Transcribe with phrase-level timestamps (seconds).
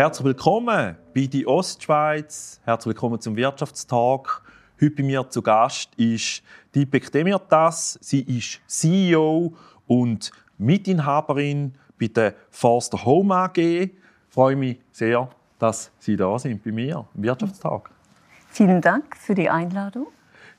[0.00, 2.58] Herzlich willkommen bei die Ostschweiz.
[2.64, 4.40] Herzlich willkommen zum Wirtschaftstag.
[4.80, 6.42] Heute bei mir zu Gast ist
[6.74, 7.98] Dipek Demirtas.
[8.00, 9.52] Sie ist CEO
[9.86, 13.58] und Mitinhaberin bei der Forster Home AG.
[13.58, 13.90] Ich
[14.30, 17.90] freue mich sehr, dass Sie da sind bei mir im Wirtschaftstag.
[18.48, 20.06] Vielen Dank für die Einladung.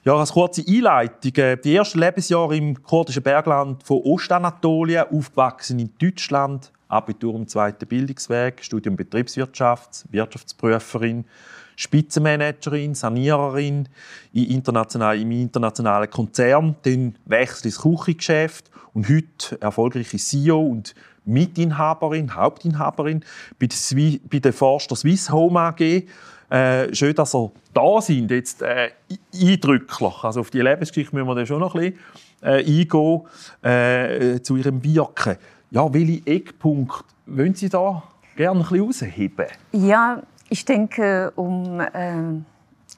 [0.03, 1.33] Ja, als kurze Einleitung.
[1.37, 7.87] Äh, die ersten Lebensjahre im kurdischen Bergland von Ostanatolien, aufgewachsen in Deutschland, Abitur im zweiten
[7.87, 11.25] Bildungsweg, Studium Betriebswirtschaft, Wirtschaftsprüferin,
[11.75, 13.87] Spitzenmanagerin, Saniererin
[14.33, 20.93] in international, im internationalen Konzern, dann wechselt ins Küchengeschäft und heute erfolgreiche CEO und
[21.25, 23.23] Mitinhaberin, Hauptinhaberin
[23.59, 26.03] bei der, Swi bei der Forster Swiss Home AG.
[26.49, 28.89] Äh, schön, dass ihr da sind, jetzt äh,
[29.33, 30.23] eindrücklich.
[30.23, 31.99] Also auf die Lebensgeschichte müssen wir dann schon noch ein bisschen
[32.41, 33.21] äh, eingehen,
[33.61, 35.37] äh, zu ihrem Wirken.
[35.73, 38.03] Ja, welche Eckpunkte wollen Sie da
[38.35, 39.45] gerne ein bisschen herausheben?
[39.71, 42.13] Ja, ich denke, um äh,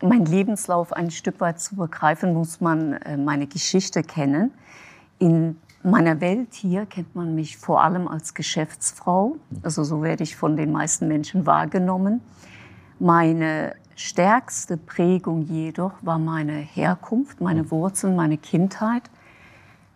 [0.02, 4.50] meinen Lebenslauf ein Stück weit zu begreifen, muss man äh, meine Geschichte kennen.
[5.20, 9.36] In meiner Welt hier kennt man mich vor allem als Geschäftsfrau.
[9.62, 12.22] Also so werde ich von den meisten Menschen wahrgenommen.
[12.98, 19.04] Meine stärkste Prägung jedoch war meine Herkunft, meine Wurzeln, meine Kindheit.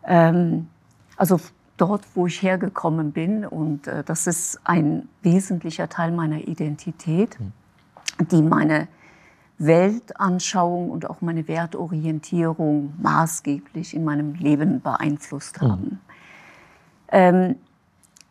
[0.04, 0.68] Ähm,
[1.16, 1.40] also
[1.78, 3.46] dort, wo ich hergekommen bin.
[3.46, 7.38] Und äh, das ist ein wesentlicher Teil meiner Identität,
[8.32, 8.88] die meine
[9.60, 15.84] Weltanschauung und auch meine Wertorientierung maßgeblich in meinem Leben beeinflusst haben.
[15.84, 16.00] Mhm.
[17.10, 17.56] Ähm,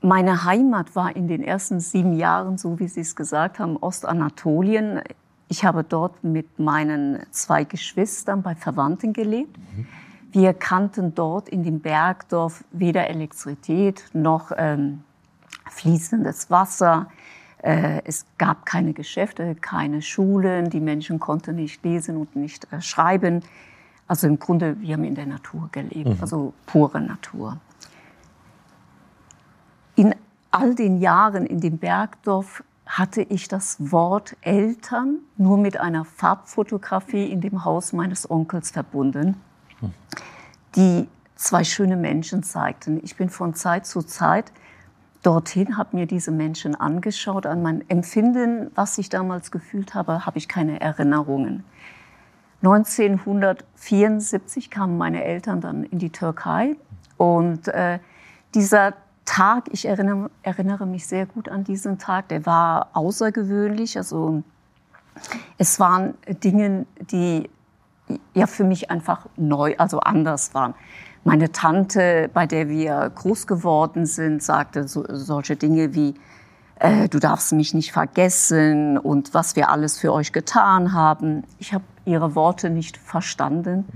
[0.02, 5.00] meine Heimat war in den ersten sieben Jahren, so wie Sie es gesagt haben, Ostanatolien.
[5.48, 9.56] Ich habe dort mit meinen zwei Geschwistern bei Verwandten gelebt.
[9.58, 9.86] Mhm.
[10.36, 15.02] Wir kannten dort in dem Bergdorf weder Elektrizität noch ähm,
[15.70, 17.08] fließendes Wasser.
[17.62, 20.68] Äh, es gab keine Geschäfte, keine Schulen.
[20.68, 23.44] Die Menschen konnten nicht lesen und nicht äh, schreiben.
[24.08, 26.18] Also im Grunde, wir haben in der Natur gelebt, mhm.
[26.20, 27.56] also pure Natur.
[29.94, 30.14] In
[30.50, 37.24] all den Jahren in dem Bergdorf hatte ich das Wort Eltern nur mit einer Farbfotografie
[37.24, 39.40] in dem Haus meines Onkels verbunden
[40.74, 43.00] die zwei schöne Menschen zeigten.
[43.02, 44.52] Ich bin von Zeit zu Zeit
[45.22, 47.46] dorthin, habe mir diese Menschen angeschaut.
[47.46, 51.64] An mein Empfinden, was ich damals gefühlt habe, habe ich keine Erinnerungen.
[52.62, 56.76] 1974 kamen meine Eltern dann in die Türkei
[57.16, 57.98] und äh,
[58.54, 58.94] dieser
[59.24, 63.98] Tag, ich erinnere, erinnere, mich sehr gut an diesen Tag, der war außergewöhnlich.
[63.98, 64.42] Also
[65.58, 67.50] es waren Dinge, die
[68.34, 70.74] ja für mich einfach neu, also anders waren.
[71.24, 76.14] Meine Tante, bei der wir groß geworden sind, sagte so, solche Dinge wie,
[76.78, 81.42] äh, du darfst mich nicht vergessen und was wir alles für euch getan haben.
[81.58, 83.86] Ich habe ihre Worte nicht verstanden.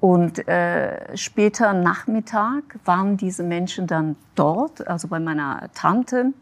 [0.00, 6.32] Und äh, später Nachmittag waren diese Menschen dann dort, also bei meiner Tante.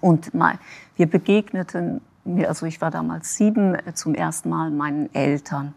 [0.00, 0.58] Und mal,
[0.96, 2.00] wir begegneten,
[2.46, 5.74] also ich war damals sieben, äh, zum ersten Mal meinen Eltern.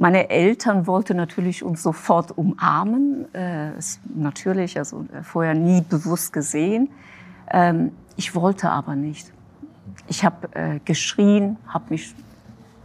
[0.00, 3.34] Meine Eltern wollten natürlich uns sofort umarmen.
[3.34, 3.72] Äh,
[4.14, 6.90] natürlich, also äh, vorher nie bewusst gesehen.
[7.50, 9.32] Ähm, ich wollte aber nicht.
[10.06, 12.14] Ich habe äh, geschrien, habe mich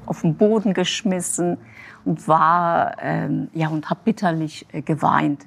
[0.07, 1.59] auf den Boden geschmissen
[2.03, 5.45] und war ähm, ja und habe bitterlich äh, geweint.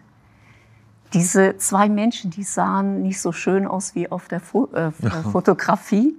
[1.14, 4.92] Diese zwei Menschen, die sahen nicht so schön aus wie auf der Fo äh,
[5.32, 6.16] Fotografie.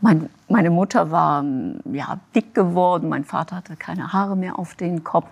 [0.00, 1.44] Mein, meine Mutter war
[1.92, 5.28] ja, dick geworden, mein Vater hatte keine Haare mehr auf den Kopf.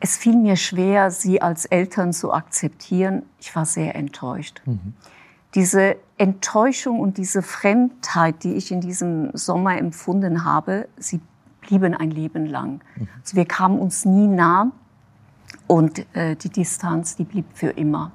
[0.00, 3.22] Es fiel mir schwer, sie als Eltern zu akzeptieren.
[3.40, 4.60] Ich war sehr enttäuscht.
[4.66, 4.94] Mhm.
[5.54, 11.20] Diese Enttäuschung und diese Fremdheit, die ich in diesem Sommer empfunden habe, sie
[11.60, 12.82] blieben ein Leben lang.
[12.96, 13.08] Mhm.
[13.20, 14.70] Also wir kamen uns nie nah
[15.66, 18.12] und äh, die Distanz, die blieb für immer.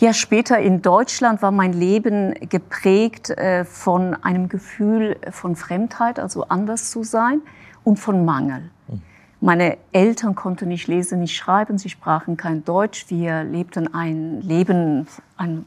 [0.00, 6.44] Ja, später in Deutschland war mein Leben geprägt äh, von einem Gefühl von Fremdheit, also
[6.44, 7.42] anders zu sein,
[7.82, 8.70] und von Mangel.
[9.40, 13.06] Meine Eltern konnten nicht lesen, nicht schreiben, sie sprachen kein Deutsch.
[13.08, 15.08] Wir lebten ein Leben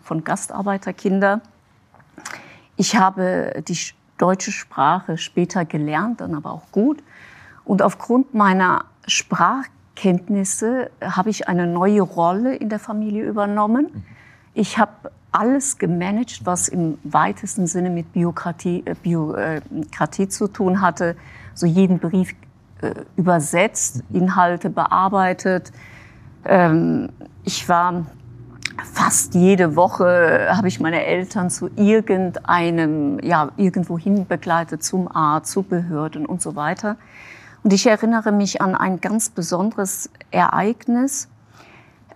[0.01, 1.41] von Gastarbeiterkinder.
[2.77, 3.77] Ich habe die
[4.17, 7.03] deutsche Sprache später gelernt, dann aber auch gut.
[7.65, 14.05] Und aufgrund meiner Sprachkenntnisse habe ich eine neue Rolle in der Familie übernommen.
[14.53, 21.15] Ich habe alles gemanagt, was im weitesten Sinne mit Biokratie, äh, Biokratie zu tun hatte.
[21.53, 22.33] So jeden Brief
[22.81, 25.71] äh, übersetzt, Inhalte bearbeitet.
[26.43, 27.09] Ähm,
[27.43, 28.05] ich war
[28.93, 35.63] fast jede Woche habe ich meine Eltern zu irgendeinem, ja, irgendwohin begleitet, zum Arzt, zu
[35.63, 36.97] Behörden und so weiter.
[37.63, 41.27] Und ich erinnere mich an ein ganz besonderes Ereignis.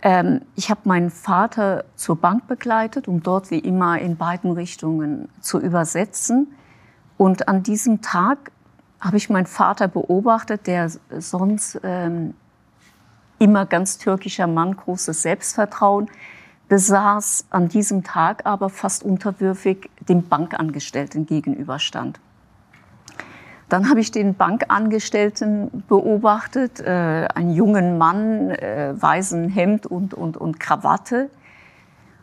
[0.05, 5.27] Ähm, ich habe meinen Vater zur Bank begleitet, um dort wie immer in beiden Richtungen
[5.41, 6.53] zu übersetzen.
[7.17, 8.51] Und an diesem Tag
[9.01, 12.35] habe ich meinen Vater beobachtet, der sonst ähm,
[13.39, 16.07] immer ganz türkischer Mann, großes Selbstvertrauen,
[16.69, 22.19] besaß an diesem Tag aber fast unterwürfig dem Bankangestellten gegenüberstand.
[23.69, 30.37] Dann habe ich den Bankangestellten beobachtet, äh, einen jungen Mann, äh, weißen Hemd und, und,
[30.37, 31.29] und Krawatte.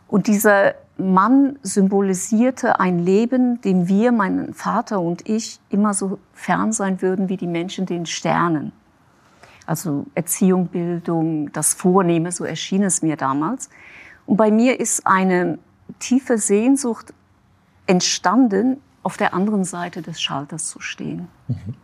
[0.07, 6.71] Und dieser Mann symbolisierte ein Leben, dem wir, mein Vater und ich, immer so fern
[6.71, 8.71] sein würden wie die Menschen den Sternen.
[9.65, 13.69] Also Erziehung, Bildung, das Vornehme, so erschien es mir damals.
[14.25, 15.57] Und bei mir ist eine
[15.99, 17.13] tiefe Sehnsucht
[17.87, 21.27] entstanden, auf der anderen Seite des Schalters zu stehen.
[21.47, 21.75] Mhm.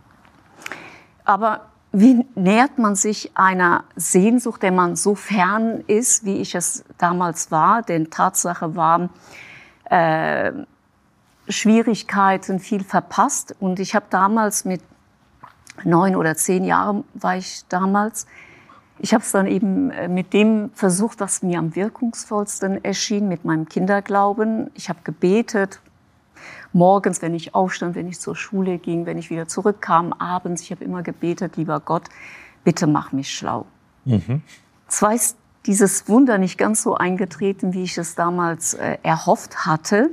[1.24, 6.84] Aber wie nähert man sich einer Sehnsucht, der man so fern ist, wie ich es
[6.98, 7.82] damals war?
[7.82, 9.10] Denn Tatsache war,
[9.84, 10.52] äh,
[11.48, 13.56] Schwierigkeiten, viel verpasst.
[13.58, 14.82] Und ich habe damals mit
[15.84, 18.26] neun oder zehn Jahren war ich damals,
[19.02, 23.44] ich habe es dann eben äh, mit dem versucht, was mir am wirkungsvollsten erschien, mit
[23.44, 24.70] meinem Kinderglauben.
[24.74, 25.80] Ich habe gebetet,
[26.72, 30.62] morgens, wenn ich aufstand, wenn ich zur Schule ging, wenn ich wieder zurückkam, abends.
[30.62, 32.08] Ich habe immer gebetet, lieber Gott,
[32.64, 33.66] bitte mach mich schlau.
[34.04, 34.42] Mhm.
[34.88, 40.10] Zwar ist dieses Wunder nicht ganz so eingetreten, wie ich es damals äh, erhofft hatte.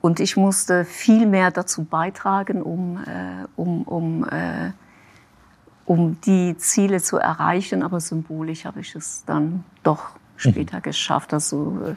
[0.00, 4.70] Und ich musste viel mehr dazu beitragen, um, äh, um, um äh,
[5.88, 7.82] um die Ziele zu erreichen.
[7.82, 10.82] Aber symbolisch habe ich es dann doch später mhm.
[10.82, 11.32] geschafft.
[11.32, 11.94] Also, äh.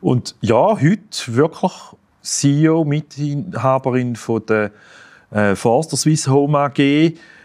[0.00, 1.72] Und ja, heute wirklich
[2.22, 4.70] CEO, Mitinhaberin von der
[5.30, 6.78] äh, Forster Swiss Home AG.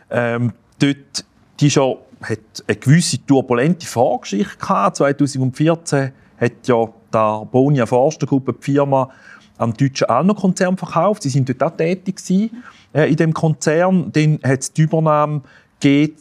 [0.10, 1.26] Ähm, dort,
[1.60, 4.98] die schon, hat eine gewisse turbulente Vorgeschichte gehabt.
[4.98, 9.10] 2014 hat ja der Bonia Forstergruppe die Firma
[9.58, 11.24] am deutschen Alno-Konzern verkauft.
[11.24, 14.12] Sie sind dort auch tätig gewesen äh, in dem Konzern.
[14.12, 15.42] Dann hat es die Übernahme
[15.80, 16.16] gegeben,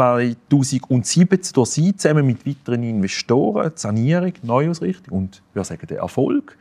[0.00, 6.56] 2017 durch sie zusammen mit weiteren Investoren, die Sanierung, Neuausrichtung und wir sagen der Erfolg.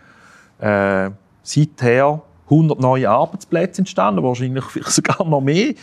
[0.59, 5.73] Äh, seither 100 neue Arbeitsplätze entstanden, wahrscheinlich sogar noch mehr.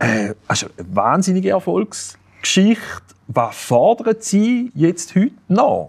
[0.00, 2.82] Äh, also eine wahnsinnige Erfolgsgeschichte.
[3.28, 5.88] Was fordert Sie jetzt heute noch?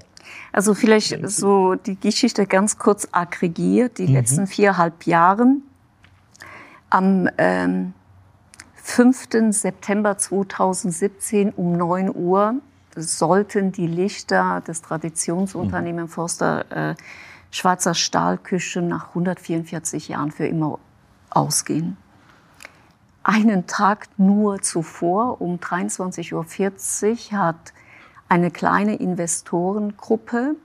[0.51, 4.13] Also vielleicht so die Geschichte ganz kurz aggregiert, die mhm.
[4.13, 5.55] letzten viereinhalb Jahre.
[6.91, 7.93] Am ähm,
[8.89, 9.51] 5.
[9.51, 12.55] September 2017 um 9 Uhr
[12.95, 16.13] sollten die Lichter des Traditionsunternehmens mhm.
[16.13, 16.95] Forster äh,
[17.51, 20.79] Schwarzer Stahlküche nach 144 Jahren für immer
[21.29, 21.97] ausgehen.
[23.21, 27.73] Einen Tag nur zuvor, um 23.40 Uhr, hat
[28.27, 30.55] eine kleine Investorengruppe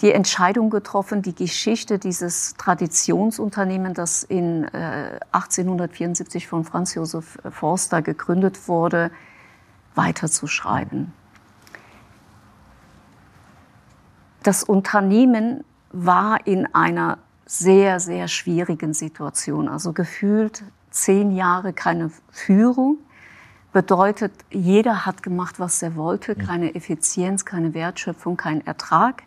[0.00, 8.00] die Entscheidung getroffen, die Geschichte dieses Traditionsunternehmens, das in äh, 1874 von Franz Josef Forster
[8.00, 9.10] gegründet wurde,
[9.94, 11.12] weiterzuschreiben.
[14.42, 19.68] Das Unternehmen war in einer sehr, sehr schwierigen Situation.
[19.68, 22.98] Also gefühlt zehn Jahre keine Führung.
[23.72, 26.34] Bedeutet, jeder hat gemacht, was er wollte.
[26.36, 29.24] Keine Effizienz, keine Wertschöpfung, kein Ertrag.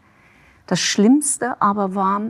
[0.66, 2.22] Das Schlimmste aber war,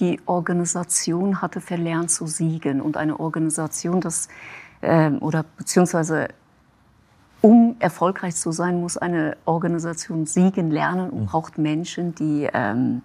[0.00, 2.80] die Organisation hatte verlernt zu siegen.
[2.80, 4.28] Und eine Organisation, das,
[4.80, 6.28] äh, oder beziehungsweise
[7.42, 11.26] um erfolgreich zu sein, muss eine Organisation siegen lernen und mhm.
[11.26, 13.02] braucht Menschen, die, ähm,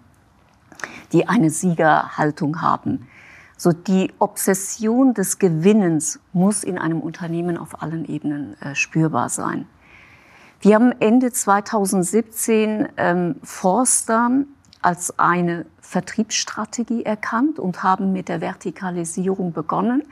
[1.12, 3.08] die eine Siegerhaltung haben.
[3.56, 9.66] So die Obsession des Gewinnens muss in einem Unternehmen auf allen Ebenen äh, spürbar sein.
[10.60, 14.30] Wir haben Ende 2017 ähm, Forster
[14.86, 20.04] als eine Vertriebsstrategie erkannt und haben mit der Vertikalisierung begonnen.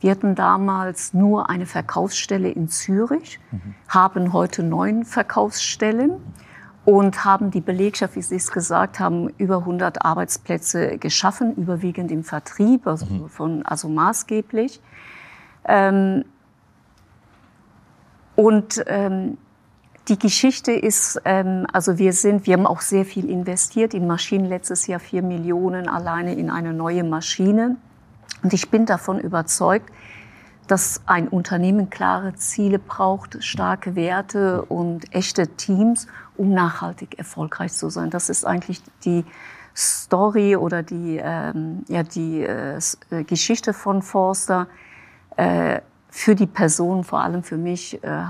[0.00, 3.74] Wir hatten damals nur eine Verkaufsstelle in Zürich, mhm.
[3.88, 6.20] haben heute neun Verkaufsstellen
[6.84, 12.22] und haben die Belegschaft, wie Sie es gesagt haben, über 100 Arbeitsplätze geschaffen, überwiegend im
[12.22, 13.28] Vertrieb, also, mhm.
[13.30, 14.82] von, also maßgeblich.
[15.64, 16.26] Ähm,
[18.36, 19.38] und ähm,
[20.10, 24.44] die Geschichte ist, ähm, also wir sind, wir haben auch sehr viel investiert in Maschinen,
[24.44, 27.76] letztes Jahr vier Millionen alleine in eine neue Maschine.
[28.42, 29.88] Und ich bin davon überzeugt,
[30.66, 37.88] dass ein Unternehmen klare Ziele braucht, starke Werte und echte Teams, um nachhaltig erfolgreich zu
[37.88, 38.10] sein.
[38.10, 39.24] Das ist eigentlich die
[39.76, 42.78] Story oder die, ähm, ja, die äh,
[43.10, 44.66] äh Geschichte von Forster.
[45.36, 48.24] Äh, für die Person, vor allem für mich, äh,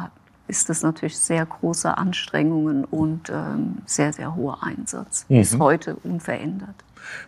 [0.51, 5.25] ist das natürlich sehr große Anstrengungen und ähm, sehr, sehr hoher Einsatz.
[5.29, 5.39] Mhm.
[5.39, 6.75] Bis heute unverändert.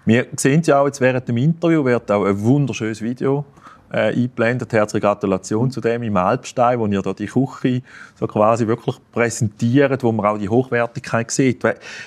[0.05, 3.45] Wir sehen ja auch jetzt während dem Interview, wird auch ein wunderschönes Video
[3.93, 4.73] äh, eingeblendet.
[4.73, 7.83] Herzliche Gratulation zu dem im Alpstein, wo ihr da die Küche
[8.19, 11.62] so quasi wirklich präsentiert, wo man auch die Hochwertigkeit sieht.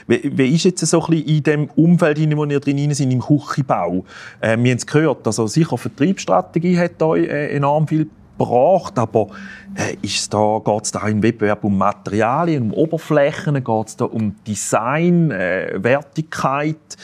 [0.07, 3.11] Wie, wie ist jetzt so ein bisschen in dem Umfeld, in dem ihr drin sind,
[3.11, 4.03] im Küchenbau?
[4.41, 9.27] Äh, wir haben es gehört, also sicher Vertriebsstrategie hat euch äh, enorm viel gebracht, aber
[9.75, 9.95] äh,
[10.29, 15.31] da, geht es da im Wettbewerb um Materialien, um Oberflächen, geht es da um Design,
[15.31, 16.97] äh, Wertigkeit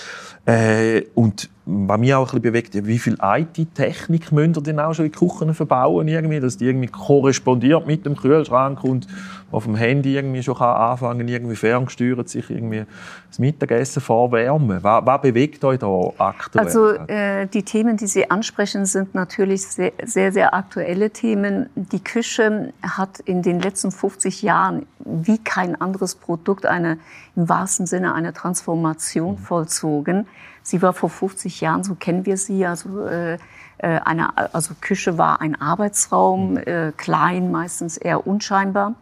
[0.46, 4.94] äh, und was mich auch ein bisschen bewegt, wie viel IT-Technik müsst ihr denn auch
[4.94, 9.08] schon in Küchen verbauen, irgendwie, dass die irgendwie korrespondiert mit dem Kühlschrank und
[9.52, 12.86] auf dem Handy irgendwie schon kann anfangen, irgendwie ferngesteuert sich irgendwie
[13.28, 14.80] das Mittagessen vorwärmen.
[14.82, 15.88] Was, was bewegt euch da
[16.18, 16.66] aktuell?
[16.66, 21.70] Also äh, die Themen, die Sie ansprechen, sind natürlich sehr, sehr, sehr aktuelle Themen.
[21.76, 26.98] Die Küche hat in den letzten 50 Jahren wie kein anderes Produkt eine,
[27.36, 29.38] im wahrsten Sinne eine Transformation mhm.
[29.38, 30.28] vollzogen.
[30.64, 33.38] Sie war vor 50 Jahren, so kennen wir sie, also äh,
[33.82, 36.58] äh, eine, also Küche war ein Arbeitsraum, mhm.
[36.58, 38.94] äh, klein, meistens eher unscheinbar.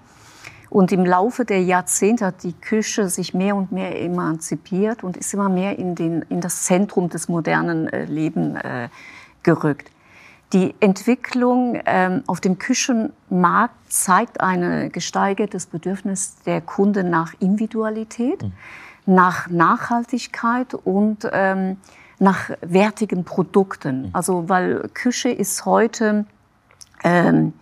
[0.69, 5.33] Und im Laufe der Jahrzehnte hat die Küche sich mehr und mehr emanzipiert und ist
[5.33, 8.89] immer mehr in, den, in das Zentrum des modernen äh, Lebens äh,
[9.43, 9.91] gerückt.
[10.53, 18.43] Die Entwicklung ähm, auf dem Küchenmarkt zeigt ein gesteigertes Bedürfnis der Kunden nach Individualität.
[18.43, 18.53] Mhm
[19.09, 21.77] nach Nachhaltigkeit und ähm,
[22.19, 24.03] nach wertigen Produkten.
[24.03, 24.09] Mhm.
[24.13, 26.25] Also weil Küche ist heute
[27.03, 27.53] ähm,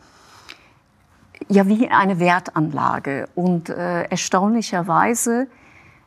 [1.47, 5.47] ja wie eine Wertanlage und äh, erstaunlicherweise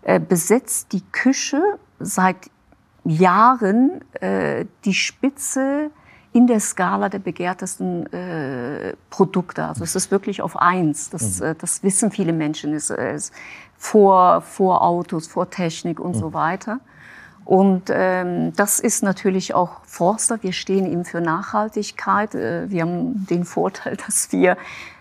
[0.02, 1.62] äh, besetzt die Küche
[1.98, 2.50] seit
[3.04, 5.90] Jahren äh, die Spitze
[6.32, 9.64] in der Skala der begehrtesten äh, Produkte.
[9.64, 11.10] Also es ist wirklich auf eins.
[11.10, 11.46] Das, mhm.
[11.46, 12.72] äh, das wissen viele Menschen.
[12.72, 13.32] Es, es,
[13.76, 16.20] vor, vor Autos, vor Technik und mhm.
[16.20, 16.80] so weiter.
[17.44, 20.40] Und ähm, das ist natürlich auch Forster.
[20.42, 22.34] Wir stehen eben für Nachhaltigkeit.
[22.34, 24.56] Äh, wir haben den Vorteil, dass wir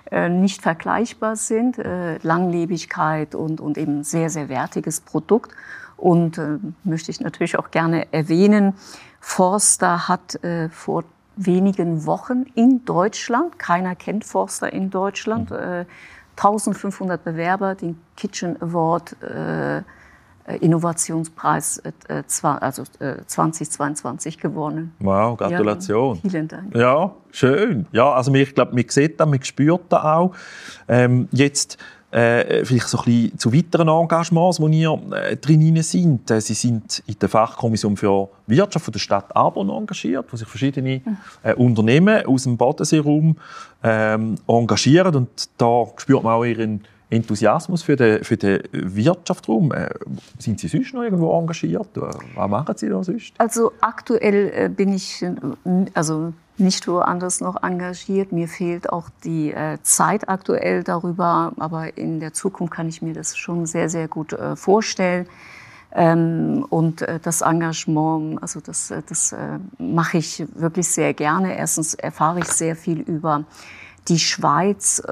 [0.10, 1.78] äh, nicht vergleichbar sind.
[1.78, 5.52] Äh, Langlebigkeit und, und eben sehr, sehr wertiges Produkt.
[5.96, 8.74] Und äh, möchte ich natürlich auch gerne erwähnen,
[9.20, 11.04] Forster hat äh, vor
[11.40, 15.58] wenigen Wochen in Deutschland, keiner kennt Forster in Deutschland, mhm.
[15.58, 15.86] äh,
[16.36, 19.82] 1500 Bewerber den Kitchen Award äh,
[20.58, 21.78] Innovationspreis
[22.08, 24.94] äh, also, äh, 2022 gewonnen.
[25.00, 26.20] Wow, Gratulation.
[26.24, 26.76] Ja, vielen Dank.
[26.76, 27.86] Ja, schön.
[27.92, 30.36] Ja, also ich glaube, man sieht das, man spürt das auch.
[30.88, 31.78] Ähm, jetzt
[32.12, 36.32] äh, vielleicht so ein bisschen zu weiteren Engagements, wo ihr äh, drin sind.
[36.32, 40.48] Äh, Sie sind in der Fachkommission für Wirtschaft von der Stadt Arbon engagiert, wo sich
[40.48, 41.02] verschiedene
[41.44, 43.38] äh, Unternehmen aus dem Bodenseeraum
[43.84, 45.16] ähm, engagieren.
[45.16, 49.72] Und da spürt man auch Ihren Enthusiasmus für den, für den Wirtschaftsraum.
[49.72, 49.90] Äh,
[50.38, 51.90] sind Sie sonst noch irgendwo engagiert?
[51.94, 53.34] Was machen Sie da sonst?
[53.38, 55.24] Also aktuell äh, bin ich
[55.94, 58.32] also nicht woanders noch engagiert.
[58.32, 63.14] Mir fehlt auch die äh, Zeit aktuell darüber, aber in der Zukunft kann ich mir
[63.14, 65.28] das schon sehr, sehr gut äh, vorstellen.
[65.92, 69.36] Ähm, und äh, das Engagement, also das, das
[69.78, 71.58] mache ich wirklich sehr gerne.
[71.58, 73.44] Erstens erfahre ich sehr viel über
[74.08, 75.04] die Schweiz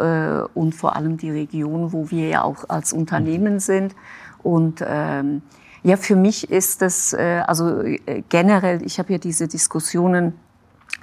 [0.55, 3.59] und vor allem die Region, wo wir ja auch als Unternehmen mhm.
[3.59, 3.95] sind.
[4.41, 5.43] Und ähm,
[5.83, 7.83] ja, für mich ist das, also
[8.29, 10.33] generell, ich habe ja diese Diskussionen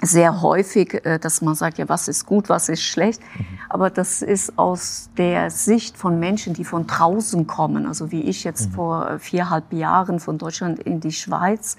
[0.01, 3.21] sehr häufig, äh, dass man sagt, ja, was ist gut, was ist schlecht.
[3.21, 3.45] Mhm.
[3.69, 8.43] Aber das ist aus der Sicht von Menschen, die von draußen kommen, also wie ich
[8.43, 8.73] jetzt mhm.
[8.73, 11.77] vor viereinhalb Jahren von Deutschland in die Schweiz,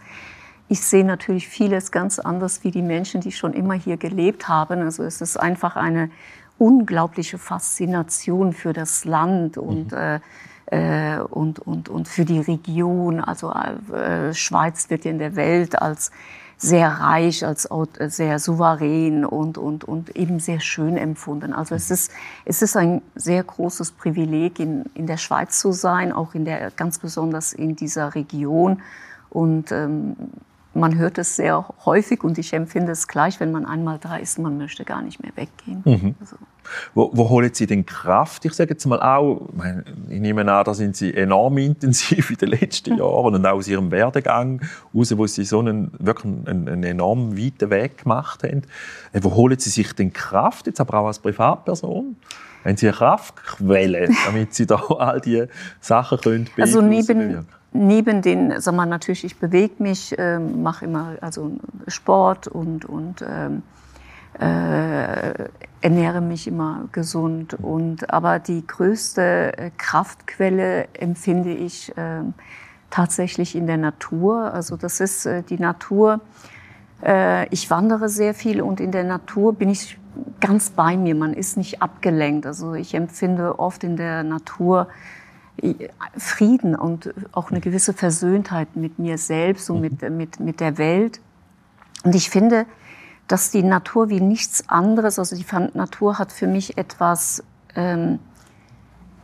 [0.68, 4.80] ich sehe natürlich vieles ganz anders wie die Menschen, die schon immer hier gelebt haben.
[4.82, 6.10] Also es ist einfach eine
[6.58, 10.20] unglaubliche Faszination für das Land und, mhm.
[10.66, 13.20] äh, und, und, und für die Region.
[13.20, 16.10] Also äh, Schweiz wird ja in der Welt als
[16.58, 17.68] sehr reich, als
[18.08, 21.52] sehr souverän und, und, und eben sehr schön empfunden.
[21.52, 22.10] Also es ist,
[22.44, 26.70] es ist ein sehr großes Privileg, in, in der Schweiz zu sein, auch in der,
[26.70, 28.82] ganz besonders in dieser Region.
[29.28, 30.16] Und ähm,
[30.76, 34.38] man hört es sehr häufig und ich empfinde es gleich, wenn man einmal da ist,
[34.38, 35.82] man möchte gar nicht mehr weggehen.
[35.84, 36.14] Mhm.
[36.20, 36.36] Also.
[36.94, 38.44] Wo, wo holen Sie denn Kraft?
[38.44, 39.48] Ich sage jetzt mal auch,
[40.08, 43.68] ich nehme an, da sind Sie enorm intensiv in den letzten Jahren und auch aus
[43.68, 44.60] Ihrem Werdegang
[44.94, 48.62] raus, wo Sie so einen wirklich einen, einen enorm weiten Weg gemacht haben.
[49.12, 52.16] Äh, wo holen Sie sich denn Kraft, jetzt aber auch als Privatperson?
[52.64, 55.48] Haben Sie eine Kraftquelle, damit Sie da all diese
[55.80, 61.16] Sachen können Also neben, neben den, sag mal, natürlich, ich bewege mich, äh, mache immer
[61.20, 61.52] also
[61.88, 63.62] Sport und, und ähm,
[64.38, 65.48] äh,
[65.80, 67.54] ernähre mich immer gesund.
[67.54, 72.22] Und, aber die größte äh, Kraftquelle empfinde ich äh,
[72.90, 74.52] tatsächlich in der Natur.
[74.52, 76.20] Also das ist äh, die Natur.
[77.02, 79.98] Äh, ich wandere sehr viel und in der Natur bin ich
[80.40, 81.14] ganz bei mir.
[81.14, 82.46] Man ist nicht abgelenkt.
[82.46, 84.88] Also ich empfinde oft in der Natur
[86.16, 91.20] Frieden und auch eine gewisse Versöhntheit mit mir selbst und mit, mit, mit der Welt.
[92.04, 92.66] Und ich finde,
[93.26, 97.42] dass die Natur wie nichts anderes, also die Natur hat für mich etwas
[97.74, 98.18] ähm,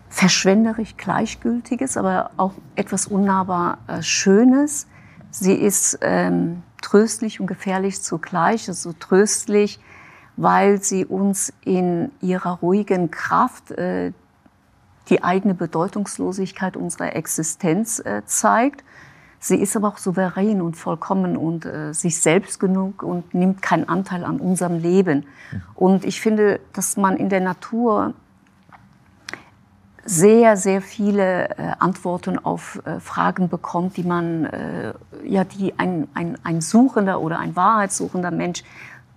[0.09, 4.87] verschwenderisch Gleichgültiges, aber auch etwas unnahbar äh, Schönes.
[5.31, 9.81] Sie ist ähm, tröstlich und gefährlich zugleich, also tröstlich,
[10.37, 14.13] weil sie uns in ihrer ruhigen Kraft äh,
[15.09, 18.85] die eigene Bedeutungslosigkeit unserer Existenz äh, zeigt.
[19.39, 23.89] Sie ist aber auch souverän und vollkommen und äh, sich selbst genug und nimmt keinen
[23.89, 25.27] Anteil an unserem Leben.
[25.75, 28.15] Und ich finde, dass man in der Natur
[30.05, 34.95] sehr, sehr viele äh, Antworten auf äh, Fragen bekommt, die man, äh,
[35.25, 38.63] ja, die ein, ein, ein suchender oder ein wahrheitssuchender Mensch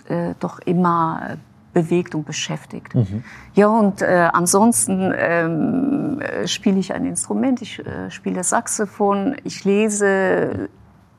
[0.07, 1.37] äh, doch immer
[1.75, 2.95] bewegt und beschäftigt.
[2.95, 3.23] Mhm.
[3.53, 9.65] Ja, und äh, ansonsten ähm, äh, spiele ich ein Instrument, ich äh, spiele Saxophon, ich
[9.65, 10.69] lese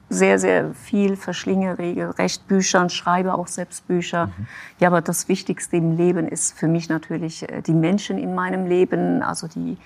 [0.09, 4.29] sehr, sehr viel, verschlinge regelrecht Bücher und schreibe auch selbst Bücher.
[4.29, 4.47] Mhm.
[4.79, 8.67] Ja, aber das Wichtigste im Leben ist für mich natürlich äh, die Menschen in meinem
[8.67, 9.77] Leben, also die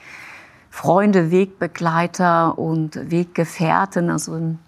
[0.70, 4.08] Freunde, Wegbegleiter und Weggefährten.
[4.08, 4.60] Also ein,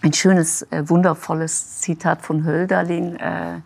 [0.00, 3.16] ein schönes, äh, wundervolles Zitat von Hölderlin.
[3.16, 3.60] Äh,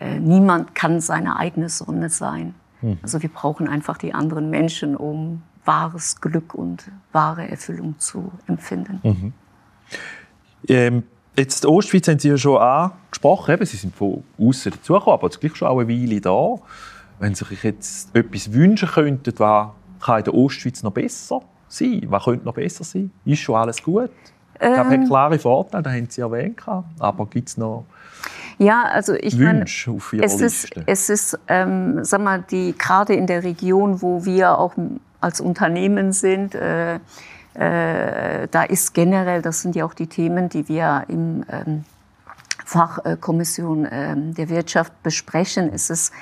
[0.00, 2.54] äh, niemand kann seine eigene Sonne sein.
[2.82, 2.98] Mhm.
[3.02, 9.00] Also wir brauchen einfach die anderen Menschen, um wahres Glück und wahre Erfüllung zu empfinden.
[9.02, 9.32] Mhm.
[10.68, 11.02] Ähm,
[11.36, 15.40] jetzt Ostschweiz haben Sie ja schon angesprochen, eben, Sie sind von außen dazugekommen, aber jetzt
[15.40, 16.54] gleich schon auch eine Weile da.
[17.18, 19.68] Wenn Sie sich jetzt etwas wünschen könnten, was
[20.00, 22.02] kann in der Ostschweiz noch besser sein?
[22.06, 23.10] Was könnte noch besser sein?
[23.24, 24.10] Ist schon alles gut?
[24.60, 26.60] Ähm, ich glaube, hat klare Vorteile, das haben Sie erwähnt.
[26.98, 27.84] Aber gibt es noch
[28.58, 33.44] ja, also ich meine, es ist, es ist, ähm, sag mal, die gerade in der
[33.44, 34.74] Region, wo wir auch
[35.20, 36.96] als Unternehmen sind, äh,
[37.54, 41.84] äh, da ist generell, das sind ja auch die Themen, die wir im ähm,
[42.64, 46.12] Fachkommission äh, der Wirtschaft besprechen, ist es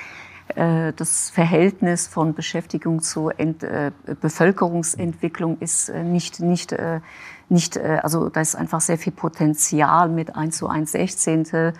[0.55, 7.01] äh, das Verhältnis von Beschäftigung zu Ent, äh, Bevölkerungsentwicklung ist äh, nicht, nicht, äh,
[7.49, 11.73] nicht, äh, also da ist einfach sehr viel Potenzial mit 1 zu 1 Sechzehntel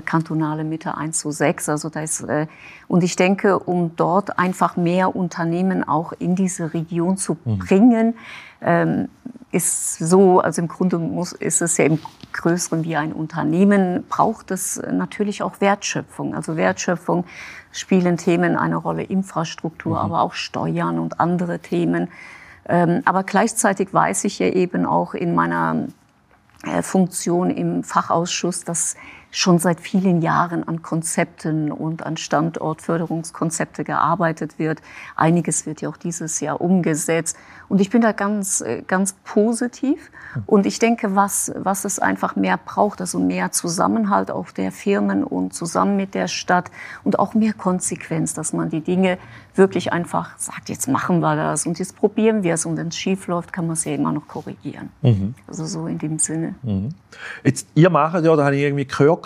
[0.00, 1.68] kantonale Mitte 1 zu 6.
[1.68, 2.46] Also da ist, äh,
[2.88, 7.58] und ich denke, um dort einfach mehr Unternehmen auch in diese Region zu mhm.
[7.58, 8.14] bringen,
[8.60, 9.08] ähm,
[9.52, 12.00] ist so, also im Grunde muss, ist es ja im
[12.32, 16.34] Größeren wie ein Unternehmen, braucht es natürlich auch Wertschöpfung.
[16.34, 17.24] Also Wertschöpfung
[17.70, 20.04] spielen Themen eine Rolle, Infrastruktur, mhm.
[20.04, 22.08] aber auch Steuern und andere Themen.
[22.66, 25.86] Ähm, aber gleichzeitig weiß ich ja eben auch in meiner
[26.66, 28.96] äh, Funktion im Fachausschuss, dass
[29.34, 34.80] schon seit vielen Jahren an Konzepten und an Standortförderungskonzepte gearbeitet wird.
[35.16, 37.36] Einiges wird ja auch dieses Jahr umgesetzt.
[37.68, 40.10] Und ich bin da ganz, äh, ganz positiv.
[40.46, 45.24] Und ich denke, was, was es einfach mehr braucht, also mehr Zusammenhalt auch der Firmen
[45.24, 46.70] und zusammen mit der Stadt
[47.04, 49.18] und auch mehr Konsequenz, dass man die Dinge
[49.54, 52.96] wirklich einfach sagt, jetzt machen wir das und jetzt probieren wir es und wenn es
[52.96, 54.90] schief läuft, kann man es ja immer noch korrigieren.
[55.02, 55.34] Mhm.
[55.46, 56.56] Also so in dem Sinne.
[56.62, 56.90] Mhm.
[57.44, 59.22] Jetzt, ihr macht ja, da habe ich irgendwie gehört,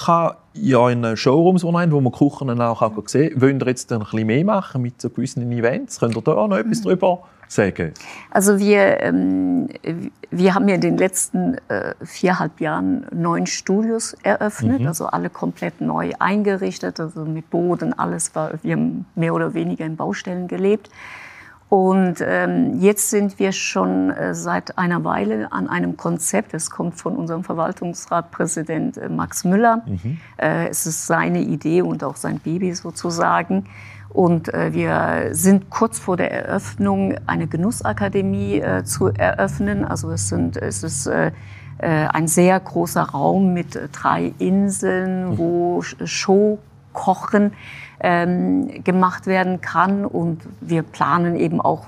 [0.63, 4.27] ja in Showrooms online, wo man Kuchen auch, auch gesehen Wollt ihr jetzt ein bisschen
[4.27, 6.01] mehr machen mit so gewissen Events?
[6.01, 6.85] Könnt ihr da noch etwas mhm.
[6.85, 7.95] drüber sagen?
[8.31, 9.69] Also wir, ähm,
[10.31, 14.87] wir haben ja in den letzten äh, viereinhalb Jahren neun Studios eröffnet, mhm.
[14.87, 19.85] also alle komplett neu eingerichtet, also mit Boden, alles war, wir haben mehr oder weniger
[19.85, 20.91] in Baustellen gelebt.
[21.69, 26.55] Und ähm, jetzt sind wir schon äh, seit einer Weile an einem Konzept.
[26.55, 29.83] Es kommt von unserem Verwaltungsratpräsident äh, Max Müller.
[29.85, 30.19] Mhm.
[30.39, 33.65] Äh, es ist seine Idee und auch sein Baby sozusagen.
[34.09, 39.85] Und äh, wir sind kurz vor der Eröffnung, eine Genussakademie äh, zu eröffnen.
[39.85, 41.33] Also es, sind, es ist äh,
[41.79, 47.53] ein sehr großer Raum mit drei Inseln, wo Showkochen
[48.01, 50.05] ähm, gemacht werden kann.
[50.05, 51.87] Und wir planen eben auch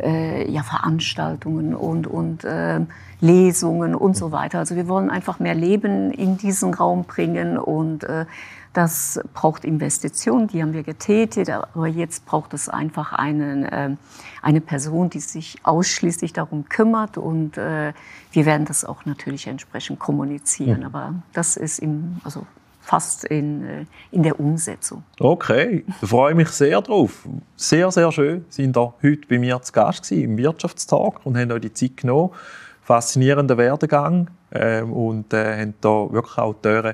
[0.00, 2.80] äh, ja, Veranstaltungen und, und äh,
[3.20, 4.58] Lesungen und so weiter.
[4.58, 8.26] Also wir wollen einfach mehr Leben in diesen Raum bringen und äh,
[8.72, 13.96] das braucht Investitionen, die haben wir getätigt, aber jetzt braucht es einfach einen, äh,
[14.40, 17.92] eine Person, die sich ausschließlich darum kümmert und äh,
[18.32, 20.80] wir werden das auch natürlich entsprechend kommunizieren.
[20.80, 20.86] Ja.
[20.86, 22.46] Aber das ist im, also
[22.82, 25.04] fast in, äh, in der Umsetzung.
[25.18, 27.26] Okay, da freue ich mich sehr drauf.
[27.56, 31.50] Sehr, sehr schön, sind da heute bei mir zu Gast gewesen, im Wirtschaftstag und haben
[31.52, 32.30] euch die Zeit genommen.
[32.82, 36.92] Faszinierender Werdegang äh, und äh, haben da wirklich auch die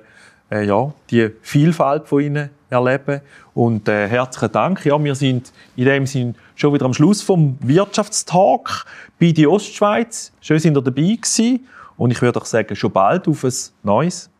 [0.50, 3.20] äh, ja, die Vielfalt von ihnen erleben.
[3.54, 4.84] Und äh, herzlichen Dank.
[4.84, 8.84] Ja, wir sind in dem Sinn schon wieder am Schluss vom Wirtschaftstalk
[9.18, 10.32] bei die Ostschweiz.
[10.40, 11.66] Schön, sind ihr dabei gewesen.
[11.96, 14.30] Und ich würde auch sagen, schon bald auf ein neues